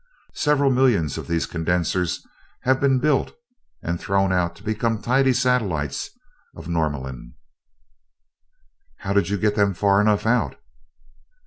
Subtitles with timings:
[0.33, 2.25] Several millions of these condensers
[2.63, 3.33] have been built
[3.83, 6.09] and thrown out to become tiny satellites
[6.55, 7.35] of Norlamin."
[9.01, 10.55] "How did you get them far enough out?"